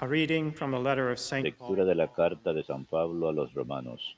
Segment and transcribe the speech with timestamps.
[0.00, 4.16] Lectura de la carta de San Pablo a los romanos.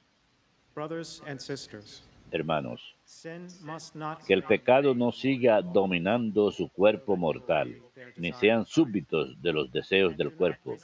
[0.74, 7.16] Brothers and sisters, Hermanos, sin must not que el pecado no siga dominando su cuerpo
[7.16, 7.76] mortal,
[8.16, 10.76] ni sean súbditos de los deseos del cuerpo.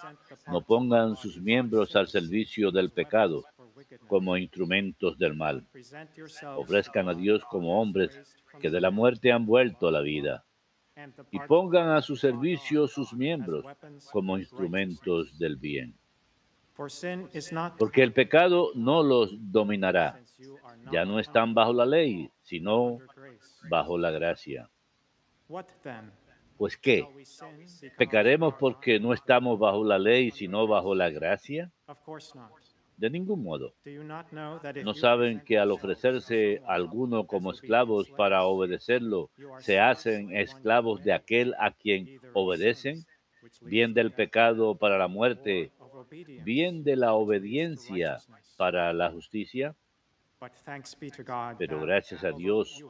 [0.47, 3.45] No pongan sus miembros al servicio del pecado
[4.07, 5.65] como instrumentos del mal.
[6.57, 8.19] Ofrezcan a Dios como hombres
[8.61, 10.45] que de la muerte han vuelto a la vida
[11.31, 13.65] y pongan a su servicio sus miembros
[14.11, 15.95] como instrumentos del bien.
[17.79, 20.21] Porque el pecado no los dominará.
[20.91, 22.99] Ya no están bajo la ley, sino
[23.69, 24.69] bajo la gracia.
[26.57, 27.05] Pues qué,
[27.99, 31.71] ¿pecaremos porque no estamos bajo la ley, sino bajo la gracia?
[32.97, 33.75] De ningún modo.
[34.85, 41.55] ¿No saben que al ofrecerse alguno como esclavos para obedecerlo, se hacen esclavos de aquel
[41.59, 43.05] a quien obedecen?
[43.61, 45.73] Bien del pecado para la muerte,
[46.45, 48.19] bien de la obediencia
[48.57, 49.75] para la justicia.
[51.59, 52.85] Pero gracias a Dios,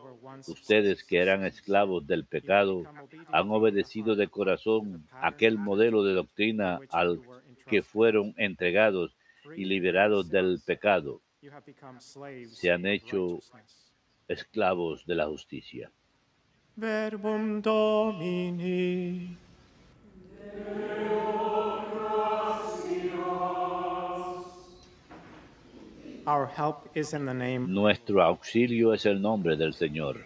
[0.49, 2.85] ustedes que eran esclavos del pecado,
[3.29, 7.21] han obedecido de corazón aquel modelo de doctrina al
[7.67, 9.17] que fueron entregados
[9.57, 11.21] y liberados del pecado.
[12.49, 13.41] Se han hecho
[14.29, 15.91] esclavos de la justicia.
[16.77, 19.37] Verbum Domini.
[26.25, 27.67] Our help is in the name.
[27.69, 30.25] Nuestro auxilio es el nombre del Señor.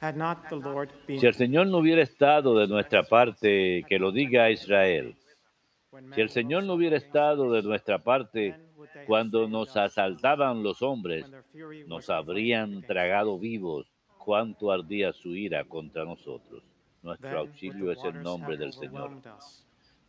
[0.00, 3.98] Had not the Lord been Si el Señor no hubiera estado de nuestra parte, que
[3.98, 5.16] lo diga a Israel.
[6.14, 8.56] Si el Señor no hubiera estado de nuestra parte
[9.06, 11.26] cuando nos asaltaban los hombres,
[11.86, 13.90] nos habrían tragado vivos.
[14.18, 16.62] Cuánto ardía su ira contra nosotros.
[17.02, 19.10] Nuestro auxilio es el nombre del Señor.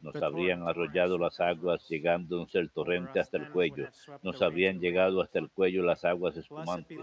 [0.02, 3.90] Nos habrían arrollado las aguas, llegándonos el torrente hasta el cuello.
[4.24, 7.00] Nos habrían llegado hasta el cuello las aguas espumantes.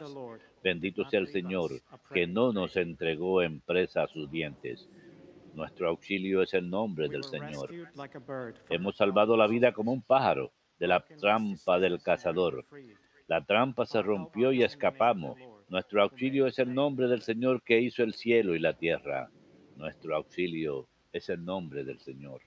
[0.62, 1.72] Bendito sea el Señor,
[2.15, 4.88] que no nos entregó en presa a sus dientes.
[5.55, 7.71] Nuestro auxilio es el nombre del Señor.
[8.71, 12.65] Hemos salvado la vida como un pájaro de la trampa del cazador.
[13.27, 15.39] La trampa se rompió y escapamos.
[15.69, 19.31] Nuestro auxilio es el nombre del Señor que hizo el cielo y la tierra.
[19.77, 22.41] Nuestro auxilio es el nombre del Señor.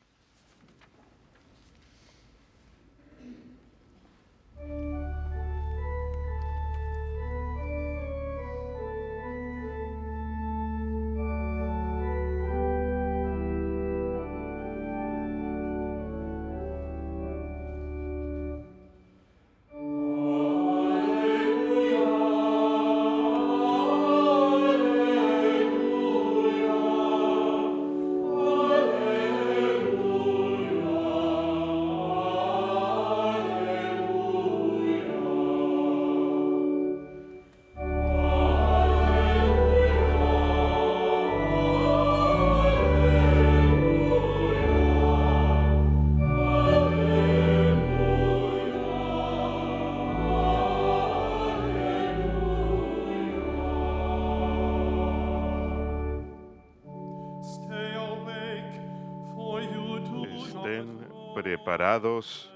[61.35, 62.51] Preparados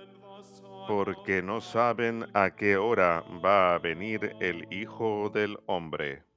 [0.87, 6.28] porque no saben a qué hora va a venir el Hijo del Hombre.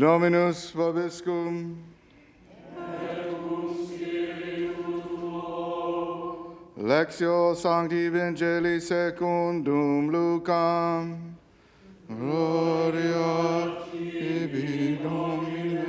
[0.00, 1.76] Dominus vobiscum.
[6.78, 11.36] Lectio Sancti Evangelii secundum Lucam.
[12.08, 15.84] Gloria tibi Domine.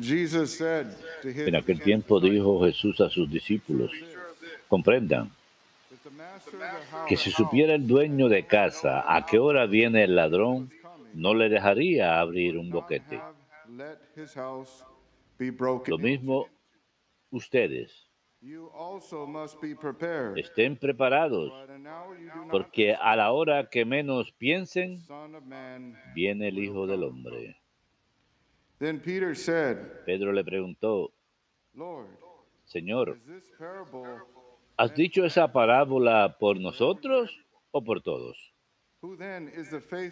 [0.00, 3.92] Jesus said to his En aquel tiempo dijo Jesús a sus discípulos,
[4.68, 5.30] comprendan
[7.06, 10.70] que si supiera el dueño de casa a qué hora viene el ladrón,
[11.18, 13.20] no le dejaría abrir un boquete.
[15.86, 16.46] Lo mismo
[17.30, 18.08] ustedes,
[20.36, 21.52] estén preparados,
[22.50, 25.00] porque a la hora que menos piensen,
[26.14, 27.56] viene el Hijo del Hombre.
[30.06, 31.12] Pedro le preguntó,
[32.64, 33.18] Señor,
[34.76, 37.36] ¿has dicho esa parábola por nosotros
[37.72, 38.54] o por todos?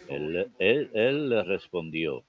[0.09, 2.25] Él, él- él le respondió,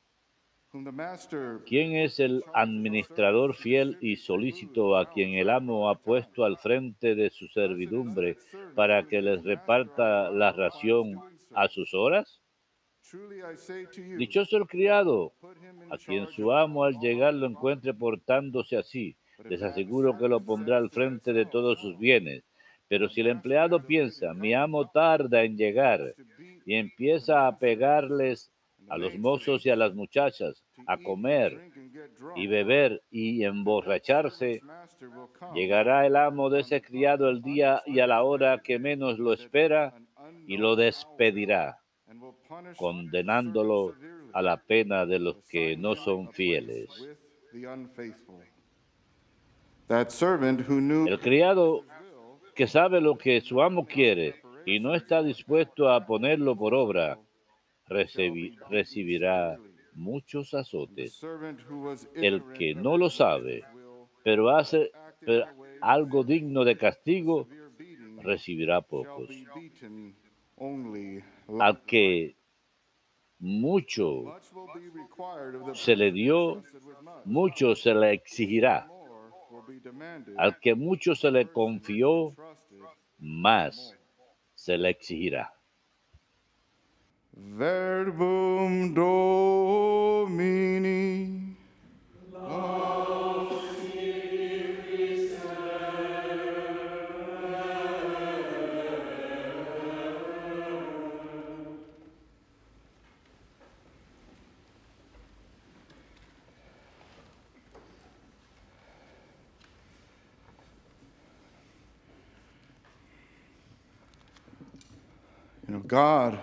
[1.66, 7.16] ¿quién es el administrador fiel y solícito a quien el amo ha puesto al frente
[7.16, 8.38] de su servidumbre
[8.74, 11.24] para que les reparta la ración
[11.54, 12.42] a sus horas?
[14.16, 15.34] Dichoso el criado,
[15.90, 19.16] a quien su amo al llegar lo encuentre portándose así.
[19.48, 22.44] Les aseguro que lo pondrá al frente de todos sus "Oh, bienes.
[22.88, 26.16] Pero si el empleado piensa, mi amo tarda en llegar,
[26.66, 28.52] y empieza a pegarles
[28.90, 31.72] a los mozos y a las muchachas, a comer
[32.36, 34.62] y beber y emborracharse,
[35.54, 39.34] llegará el amo de ese criado el día y a la hora que menos lo
[39.34, 39.94] espera
[40.46, 41.80] y lo despedirá,
[42.78, 43.96] condenándolo
[44.34, 46.90] a la pena de los que no son fieles.
[49.90, 51.84] El criado
[52.58, 57.20] que sabe lo que su amo quiere y no está dispuesto a ponerlo por obra,
[57.88, 59.58] recibi- recibirá
[59.94, 61.24] muchos azotes.
[62.16, 63.64] El que no lo sabe,
[64.24, 64.92] pero hace
[65.82, 67.48] algo digno de castigo,
[68.24, 69.30] recibirá pocos.
[71.60, 72.36] Al que
[73.40, 74.24] mucho
[75.76, 76.64] se le dio,
[77.26, 78.88] mucho se le exigirá.
[80.38, 82.36] Al que mucho se le confió,
[83.20, 83.96] más
[84.56, 85.54] se le exigirá.
[87.34, 89.48] Verbum Domini.
[115.68, 116.40] You know, God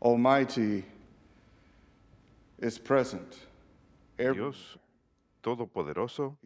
[0.00, 0.84] Almighty
[2.60, 3.34] is present.
[4.18, 4.78] Every- Dios
[5.40, 6.36] Todopoderoso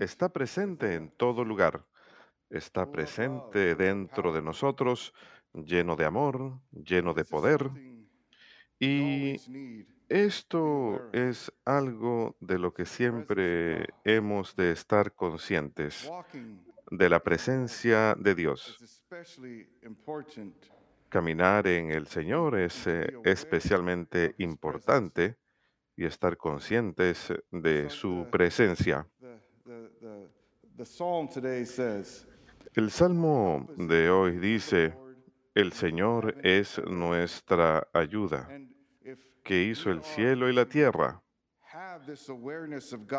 [0.00, 1.84] está presente en todo lugar.
[2.50, 5.14] Está presente dentro de nosotros,
[5.54, 7.70] lleno de amor, lleno de poder.
[8.80, 9.36] Y
[10.08, 16.10] esto es algo de lo que siempre hemos de estar conscientes,
[16.90, 18.76] de la presencia de Dios.
[21.12, 25.36] Caminar en el Señor es eh, especialmente importante
[25.94, 29.06] y estar conscientes de su presencia.
[32.74, 34.94] El Salmo de hoy dice,
[35.54, 38.48] el Señor es nuestra ayuda,
[39.44, 41.22] que hizo el cielo y la tierra.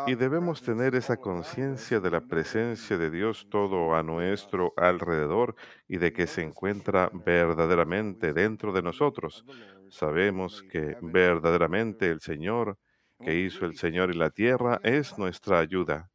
[0.06, 5.54] Y debemos tener esa conciencia de la presencia de Dios todo a nuestro alrededor
[5.88, 9.44] y de que se encuentra verdaderamente dentro de nosotros.
[9.90, 12.78] Sabemos que verdaderamente el Señor
[13.20, 16.10] que hizo el Señor y la tierra es nuestra ayuda.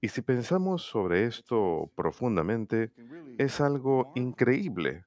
[0.00, 2.92] Y si pensamos sobre esto profundamente,
[3.36, 5.04] es algo increíble.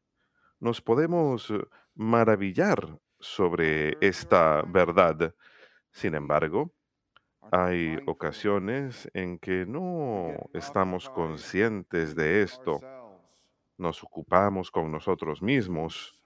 [0.59, 1.51] Nos podemos
[1.95, 5.33] maravillar sobre esta verdad.
[5.93, 6.73] Sin embargo,
[7.51, 12.79] hay ocasiones en que no estamos conscientes de esto.
[13.77, 16.19] Nos ocupamos con nosotros mismos,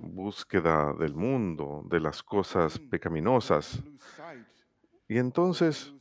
[0.00, 3.78] búsqueda del mundo, de las cosas pecaminosas.
[3.84, 4.46] lose sight,
[5.08, 5.92] Y entonces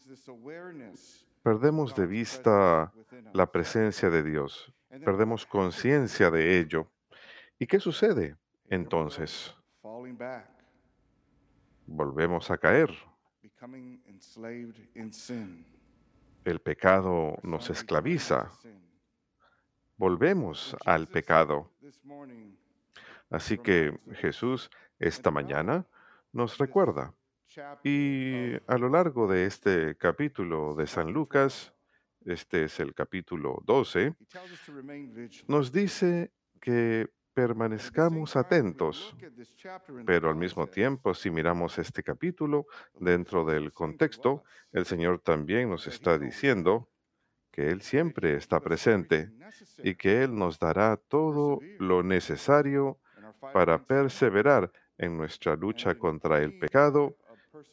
[1.43, 2.93] perdemos de vista
[3.34, 6.88] la presencia de Dios, perdemos conciencia de ello.
[7.60, 8.38] ¿Y qué sucede?
[8.69, 9.53] Entonces
[11.85, 12.89] volvemos a caer.
[16.43, 18.51] El pecado nos esclaviza.
[19.97, 21.71] Volvemos al pecado.
[23.29, 24.69] Así que Jesús
[25.00, 25.85] esta mañana
[26.31, 27.13] nos recuerda.
[27.83, 31.74] Y a lo largo de este capítulo de San Lucas,
[32.25, 35.47] este es el capítulo 12, He tells us to remain vigilant.
[35.47, 39.15] nos dice que permanezcamos atentos.
[40.05, 42.65] Pero al mismo tiempo, si miramos este capítulo
[42.99, 46.89] dentro del contexto, el Señor también nos está diciendo
[47.51, 49.31] que Él siempre está presente
[49.83, 52.99] y que Él nos dará todo lo necesario
[53.53, 57.17] para perseverar en nuestra lucha contra el pecado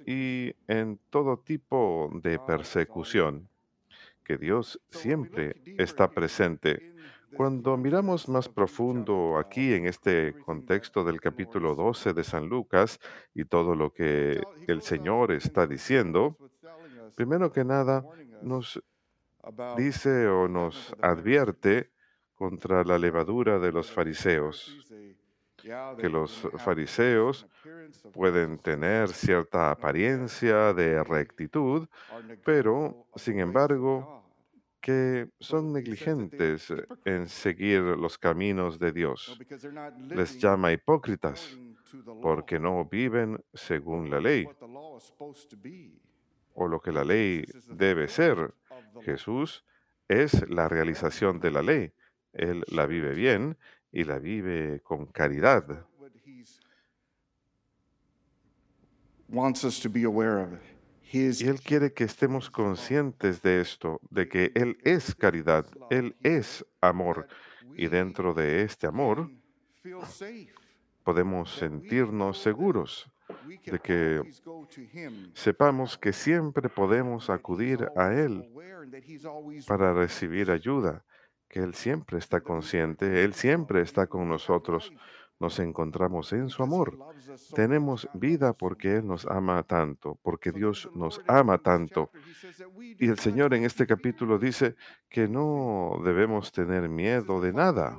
[0.04, 3.48] y en todo tipo de persecución,
[4.24, 6.94] que Dios siempre está presente.
[7.36, 12.98] Cuando miramos más profundo aquí en este contexto del capítulo 12 de San Lucas
[13.34, 16.36] y todo lo que el Señor está diciendo,
[17.14, 18.04] primero que nada
[18.42, 18.82] nos
[19.76, 21.90] dice o nos advierte
[22.34, 24.76] contra la levadura de los fariseos,
[25.56, 27.46] que los fariseos
[28.12, 31.88] pueden tener cierta apariencia de rectitud,
[32.44, 34.21] pero, sin embargo,
[34.82, 36.72] que son negligentes
[37.04, 39.38] en seguir los caminos de Dios.
[40.08, 41.56] Les llama hipócritas
[42.20, 44.46] porque no viven según la ley
[46.54, 48.52] o lo que la ley debe ser.
[49.02, 49.64] Jesús
[50.08, 51.92] es la realización de la ley.
[52.32, 53.56] Él la vive bien
[53.92, 55.86] y la vive con caridad.
[59.32, 60.71] wants us to be aware of it.
[61.12, 66.64] Y Él quiere que estemos conscientes de esto, de que Él es caridad, Él es
[66.80, 67.28] amor.
[67.76, 69.30] Y dentro de este amor
[71.04, 73.10] podemos sentirnos seguros
[73.64, 74.22] de que
[75.34, 78.50] sepamos que siempre podemos acudir a Él
[79.66, 81.04] para recibir ayuda,
[81.48, 84.92] que Él siempre está consciente, Él siempre está con nosotros.
[85.42, 86.96] Nos encontramos en su amor.
[87.52, 92.10] Tenemos vida porque Él nos ama tanto, porque Dios nos ama tanto.
[93.00, 94.76] Y el Señor en este capítulo dice
[95.08, 97.98] que no debemos tener miedo de nada.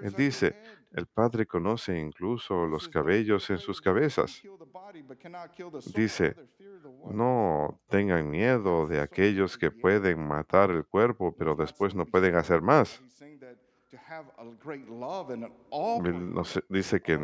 [0.00, 0.56] Él dice,
[0.92, 4.42] el Padre conoce incluso los cabellos en sus cabezas.
[5.94, 6.36] Dice,
[7.10, 12.62] No tengan miedo de aquellos que pueden matar el cuerpo, pero después no pueden hacer
[12.62, 13.02] más.
[16.04, 17.18] Él nos dice que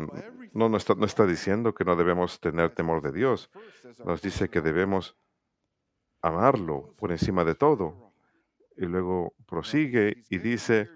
[0.53, 3.49] no, no está, no está diciendo que no debemos tener temor de Dios.
[4.05, 5.15] Nos dice que debemos
[6.21, 8.13] amarlo por encima de todo.
[8.77, 10.89] Y luego prosigue y dice,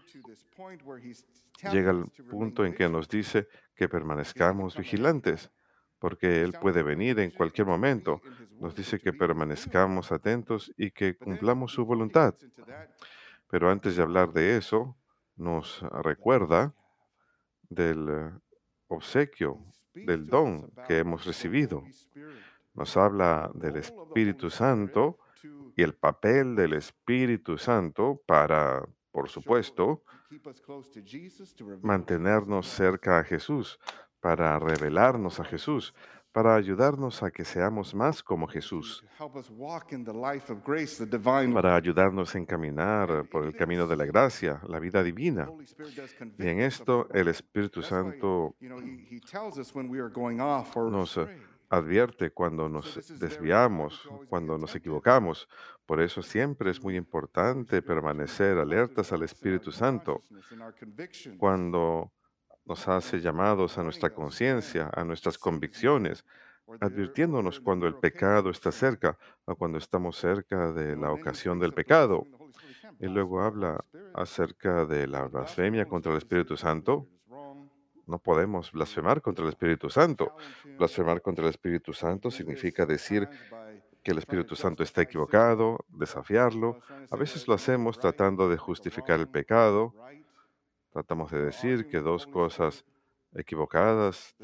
[1.71, 5.51] llega al punto en que nos dice que permanezcamos vigilantes,
[6.00, 8.21] porque Él puede venir en cualquier momento.
[8.59, 12.35] Nos dice que permanezcamos atentos y que cumplamos su voluntad.
[13.50, 14.95] Pero antes de hablar de eso,
[15.35, 16.73] nos recuerda
[17.69, 18.39] del
[18.87, 19.59] obsequio,
[19.93, 21.83] del don que hemos recibido.
[22.73, 25.19] Nos habla del Espíritu Santo
[25.75, 30.03] y el papel del Espíritu Santo para, por supuesto,
[31.81, 33.79] mantenernos cerca a Jesús,
[34.19, 35.93] para revelarnos a Jesús,
[36.33, 39.05] para ayudarnos a que seamos más como Jesús,
[41.53, 45.47] para ayudarnos a encaminar por el camino de la gracia, la vida divina.
[46.39, 48.55] Y en esto el Espíritu Santo
[50.89, 51.19] nos
[51.69, 55.47] advierte cuando nos desviamos, cuando nos equivocamos.
[55.85, 60.23] Por eso siempre es muy importante permanecer alertas al Espíritu Santo
[61.37, 62.11] cuando
[62.65, 66.25] nos hace llamados a nuestra conciencia, a nuestras convicciones,
[66.79, 72.25] advirtiéndonos cuando el pecado está cerca o cuando estamos cerca de la ocasión del pecado.
[73.00, 77.08] Y luego habla acerca de la blasfemia contra el Espíritu Santo.
[78.05, 80.36] No podemos blasfemar contra el Espíritu Santo.
[80.77, 83.27] Blasfemar contra el Espíritu Santo significa decir
[84.03, 86.79] que el Espíritu Santo está equivocado, desafiarlo.
[87.10, 89.93] A veces lo hacemos tratando de justificar el pecado.
[90.93, 92.85] Tratamos de decir que dos cosas
[93.33, 94.35] equivocadas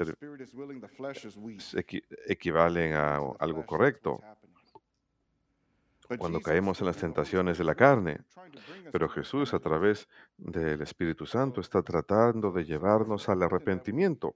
[1.74, 4.20] equi- equivalen a algo correcto.
[6.18, 8.18] cuando caemos en las tentaciones de la carne.
[8.90, 14.34] Pero Jesús, a través del Espíritu Santo, está tratando de llevarnos al arrepentimiento.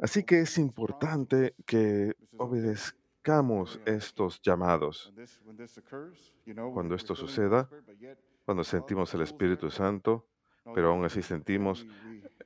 [0.00, 5.12] Así que es importante que obedezcamos estos llamados.
[6.72, 7.68] Cuando esto suceda,
[8.44, 10.26] Cuando sentimos el Espíritu Santo,
[10.72, 11.86] pero aún así sentimos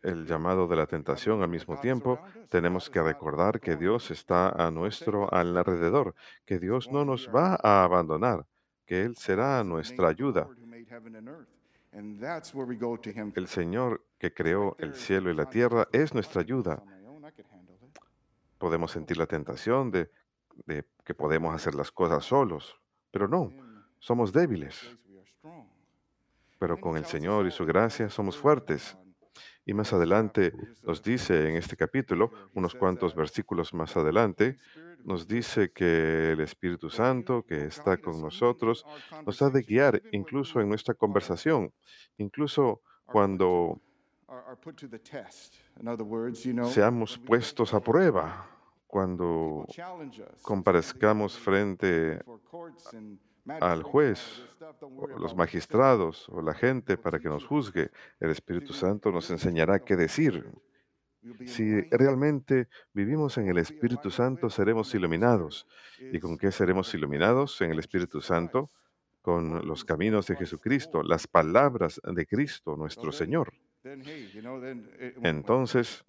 [0.02, 4.70] el llamado de la tentación al mismo tiempo, tenemos que recordar que Dios está a
[4.70, 8.46] nuestro alrededor, que Dios no nos va a abandonar,
[8.86, 10.48] que Él será nuestra ayuda.
[13.34, 16.82] El Señor que creó el cielo y la tierra es nuestra ayuda.
[18.58, 20.10] Podemos sentir la tentación de,
[20.66, 23.52] de que podemos hacer las cosas solos, pero no,
[23.98, 24.96] somos débiles.
[26.58, 28.96] Pero con el Señor y su gracia somos fuertes.
[29.64, 34.56] Y más adelante nos dice en este capítulo, unos cuantos versículos más adelante,
[35.04, 38.84] nos dice que el Espíritu Santo que está con nosotros
[39.24, 41.72] nos ha de guiar incluso en nuestra conversación,
[42.16, 43.80] incluso cuando
[46.64, 48.50] seamos puestos a prueba,
[48.86, 49.66] cuando
[50.42, 52.20] comparezcamos frente
[53.60, 54.44] al juez,
[54.80, 57.90] o los magistrados o la gente para que nos juzgue.
[58.20, 60.44] El Espíritu Santo nos enseñará qué decir.
[61.46, 65.66] Si realmente vivimos en el Espíritu Santo, seremos iluminados.
[65.98, 68.70] ¿Y con qué seremos iluminados en el Espíritu Santo?
[69.28, 73.52] con los caminos de Jesucristo, las palabras de Cristo, nuestro Señor.
[75.22, 76.04] Entonces,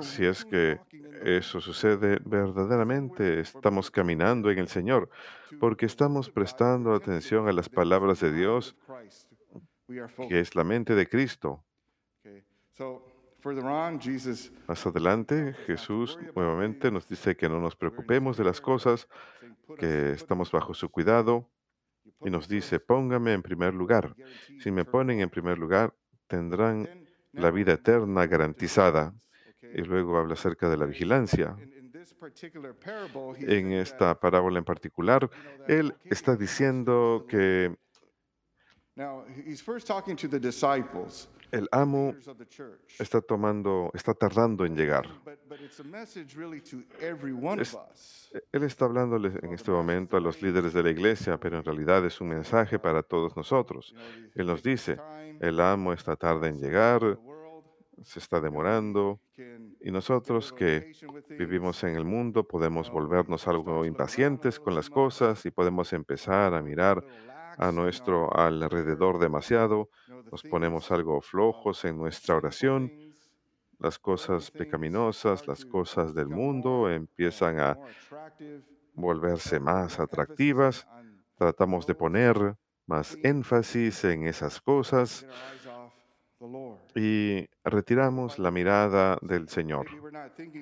[0.00, 0.78] si es que
[1.24, 5.08] eso sucede verdaderamente, estamos caminando en el Señor,
[5.60, 8.76] porque estamos prestando atención a las palabras de Dios,
[10.28, 11.64] que es la mente de Cristo.
[14.68, 19.08] Más adelante, Jesús nuevamente nos dice que no nos preocupemos de las cosas,
[19.40, 21.48] saying, "Put us- que estamos bajo su first." cuidado,
[22.24, 24.14] y nos dice, póngame en primer lugar.
[24.60, 25.94] Si me ponen en primer lugar,
[26.26, 26.88] tendrán
[27.32, 29.14] la now, vida eterna garantizada.
[29.74, 31.56] Y luego habla acerca de la vigilancia.
[33.40, 35.30] En esta parábola en particular,
[35.66, 37.74] él está diciendo the que
[41.52, 42.14] El amo
[42.98, 45.06] está tomando, está tardando en llegar.
[48.52, 52.06] Él está hablándoles en este momento a los líderes de la iglesia, pero en realidad
[52.06, 53.94] es un mensaje para todos nosotros.
[54.34, 54.96] Él nos dice,
[55.40, 57.18] el amo está tarde en llegar,
[58.02, 59.20] se está demorando,
[59.80, 60.92] y nosotros que
[61.38, 66.62] vivimos en el mundo podemos volvernos algo impacientes con las cosas y podemos empezar a
[66.62, 67.04] mirar
[67.58, 69.88] a nuestro alrededor demasiado,
[70.30, 72.92] nos ponemos algo flojos en nuestra oración,
[73.78, 77.78] las cosas things pecaminosas, las cosas del mundo uh, empiezan a
[78.94, 80.86] volverse más atractivas,
[81.36, 82.56] tratamos de poner
[82.86, 85.26] más énfasis en esas cosas
[86.94, 89.86] y retiramos la mirada del Señor.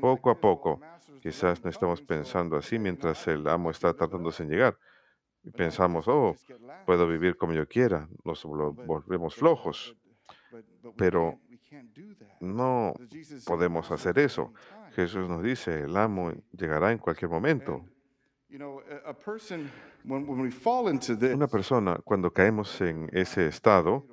[0.00, 0.80] Poco a poco,
[1.20, 4.78] quizás no estamos pensando así mientras el amo está tardándose en llegar.
[5.42, 6.36] Y pensamos, oh,
[6.84, 9.96] puedo vivir como yo quiera, nos volvemos flojos.
[10.96, 11.38] Pero.
[12.40, 12.94] No
[13.46, 14.46] podemos "The hacer eso.
[14.46, 17.84] comes anytime." Jesús nos dice, el amo llegará en cualquier momento.
[20.02, 24.04] Una persona, cuando caemos en ese estado,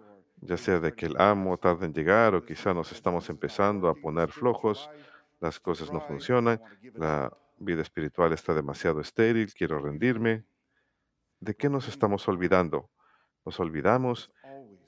[0.41, 3.96] ya sea de que el amo tarde en llegar o quizá nos estamos empezando a
[3.96, 4.89] poner flojos,
[5.40, 6.61] las cosas no funcionan,
[6.94, 10.44] la vida espiritual está demasiado estéril, quiero rendirme.
[11.40, 12.90] ¿De qué nos estamos olvidando?
[13.46, 14.32] Nos olvidamos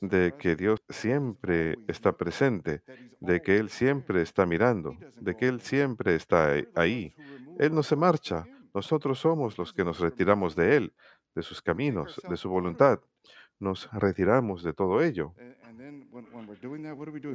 [0.02, 2.82] de que Dios siempre está presente,
[3.20, 7.16] de que Él siempre está mirando, de que Él siempre está ahí- ahí.
[7.60, 10.94] Él no se marcha, nosotros somos los que nos retiramos de Él,
[11.36, 13.00] de sus caminos, de su voluntad.
[13.60, 15.34] Nos retiramos de todo ello.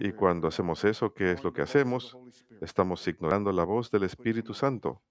[0.00, 2.16] Y cuando hacemos eso, ¿qué es lo que hacemos?
[2.62, 5.02] Estamos ignorando la voz del Espíritu Santo.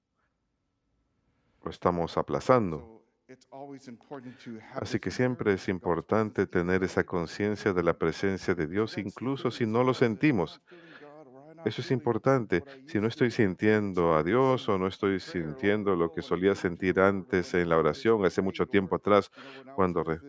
[1.64, 3.03] Lo estamos aplazando.
[4.74, 9.66] Así que siempre es importante tener esa conciencia de la presencia de Dios, incluso si
[9.66, 10.62] no lo sentimos.
[11.66, 12.64] Eso es importante.
[12.88, 17.54] Si no estoy sintiendo a Dios o no estoy sintiendo lo que solía sentir antes
[17.54, 19.32] en la oración, hace mucho tiempo atrás,
[19.76, 20.20] cuando eh,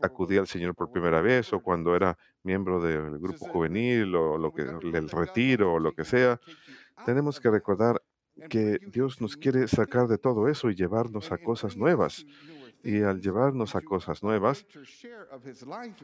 [0.00, 4.52] acudí al Señor por primera vez o cuando era miembro del grupo juvenil o lo
[4.52, 6.40] que el retiro o lo que sea,
[7.06, 8.02] tenemos que recordar
[8.48, 12.24] que Dios nos quiere sacar de todo eso y llevarnos a cosas nuevas.
[12.84, 14.66] Y al llevarnos a cosas nuevas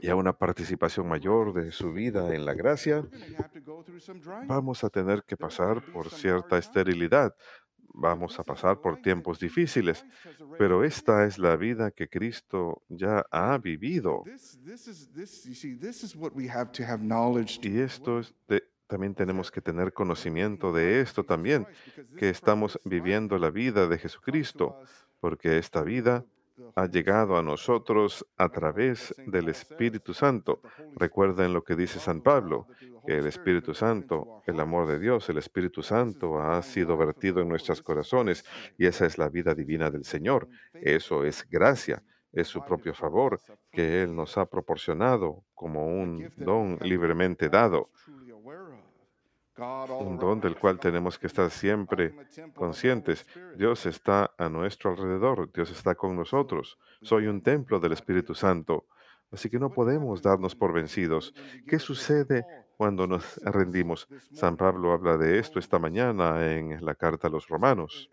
[0.01, 3.03] y a una participación mayor de su vida en la gracia,
[4.47, 7.35] vamos a tener que pasar por cierta esterilidad,
[7.95, 10.05] vamos a pasar por tiempos difíciles,
[10.57, 14.23] pero esta es la vida que Cristo ya ha vivido.
[17.61, 21.66] Y esto es de- también tenemos que tener conocimiento de esto también,
[22.16, 24.81] que estamos viviendo la vida de Jesucristo,
[25.20, 26.24] porque esta vida
[26.74, 30.61] ha llegado a nosotros a través del Espíritu Santo.
[30.96, 32.66] Recuerden lo que dice San Pablo,
[33.07, 37.48] que el Espíritu Santo, el amor de Dios, el Espíritu Santo ha sido vertido en
[37.48, 38.44] nuestros corazones
[38.77, 40.48] y esa es la vida divina del Señor.
[40.72, 46.79] Eso es gracia, es su propio favor que Él nos ha proporcionado como un don
[46.83, 47.90] libremente dado,
[49.59, 52.14] un don del cual tenemos que estar siempre
[52.55, 53.27] conscientes.
[53.57, 56.79] Dios está a nuestro alrededor, Dios está con nosotros.
[57.03, 58.87] Soy un templo del Espíritu Santo.
[59.31, 61.35] Así que no podemos darnos por vencidos.
[61.66, 62.44] ¿Qué sucede
[62.77, 64.09] cuando nos rendimos?
[64.33, 68.09] San Pablo habla de esto esta mañana en la carta a los romanos.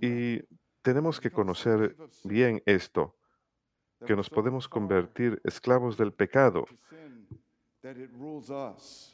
[0.00, 0.40] Y
[0.82, 3.16] tenemos que conocer bien esto,
[4.06, 6.66] que nos podemos convertir esclavos del pecado,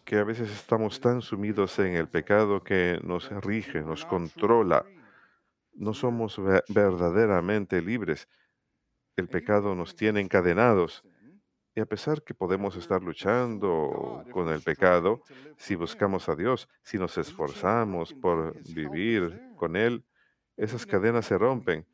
[0.04, 4.84] que a veces estamos tan sumidos en el pecado que nos rige, nos controla.
[5.74, 8.28] No somos ve- verdaderamente libres.
[9.16, 11.02] El pecado nos tiene encadenados.
[11.74, 15.22] Y a pesar que podemos estar luchando con el pecado,
[15.56, 20.04] si buscamos a Dios, si nos esforzamos por vivir con Él,
[20.56, 21.86] esas cadenas se rompen.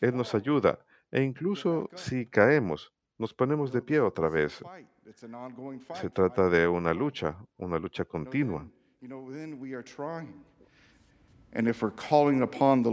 [0.00, 0.78] Él nos ayuda.
[1.10, 4.62] E incluso si caemos, nos ponemos de pie otra vez.
[5.10, 6.00] It's an ongoing fight.
[6.00, 8.64] Se trata de una lucha, una lucha continua.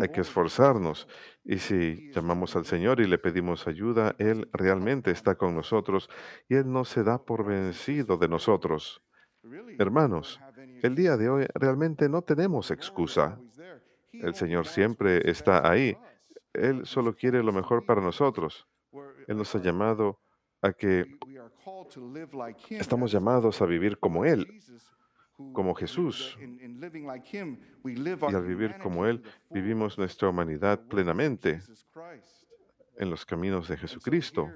[0.02, 1.08] Hay que esforzarnos.
[1.44, 6.10] Y si llamamos al Señor y le pedimos ayuda, Él realmente está con nosotros
[6.50, 9.04] y Él no se da por vencido de nosotros.
[9.78, 10.40] Hermanos,
[10.82, 13.40] el día de hoy realmente no tenemos excusa.
[14.12, 15.96] El Señor siempre está ahí.
[16.52, 18.68] Él solo quiere lo mejor para nosotros.
[19.28, 20.20] Él nos ha llamado
[20.64, 21.06] a que
[22.70, 24.62] estamos llamados a vivir como Él.
[25.54, 26.38] Como Jesús.
[26.40, 26.46] Y
[28.36, 31.62] al vivir como Él, vivimos nuestra humanidad plenamente
[32.98, 34.52] en los caminos de Jesucristo.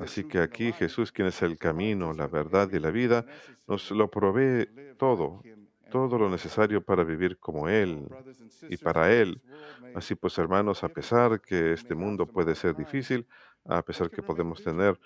[0.00, 3.24] Así que aquí Jesús, quien es el camino, la verdad y la vida,
[3.66, 5.42] nos lo provee todo,
[5.90, 8.08] todo lo necesario para vivir como Él
[8.68, 9.40] y para Él.
[9.94, 13.26] Así pues, hermanos, a pesar que este mundo puede ser difícil,
[13.64, 14.98] a pesar que podemos tener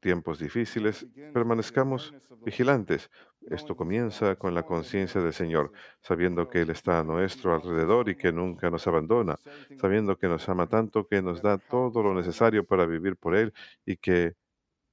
[0.00, 3.10] tiempos difíciles, permanezcamos vigilantes.
[3.50, 8.16] Esto comienza con la conciencia del Señor, sabiendo que Él está a nuestro alrededor y
[8.16, 9.36] que nunca nos abandona,
[9.80, 13.52] sabiendo que nos ama tanto que nos da todo lo necesario para vivir por Él
[13.86, 14.34] y que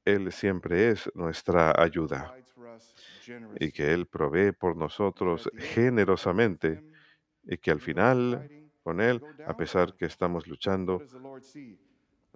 [0.05, 2.33] Él siempre es nuestra ayuda.
[3.59, 6.83] y que Él provee por nosotros generosamente
[7.43, 8.49] y que al final,
[8.83, 11.01] con Él, a pesar que estamos luchando,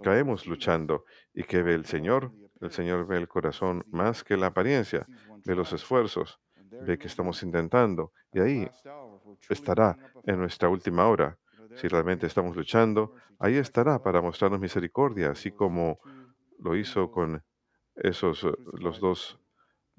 [0.01, 1.05] caemos luchando.
[1.33, 2.31] ¿Y que ve el Señor?
[2.59, 5.07] El Señor ve el corazón más que la apariencia,
[5.45, 8.69] ve los esfuerzos, ve que estamos intentando y ahí
[9.49, 11.37] estará en nuestra última hora.
[11.75, 15.99] Si realmente estamos luchando, ahí estará para mostrarnos misericordia, así como
[16.59, 17.43] lo hizo con
[17.95, 19.39] esos, eh, los dos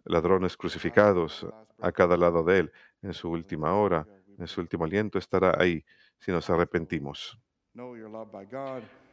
[0.04, 1.46] ladrones crucificados
[1.80, 2.72] a cada lado de él.
[3.02, 4.06] En su última hora,
[4.38, 5.84] en su último aliento estará ahí
[6.18, 7.38] si nos arrepentimos.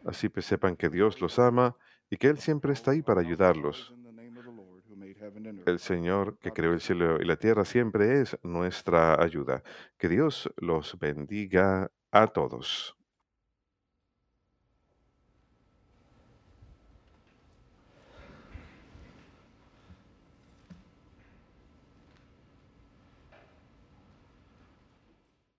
[0.06, 1.76] Así que sepan que Dios los ama
[2.10, 3.93] y que Él siempre está ahí para ayudarlos.
[5.65, 9.63] El Señor que creó el cielo y la tierra siempre es nuestra ayuda.
[9.98, 12.97] Que Dios los bendiga a todos.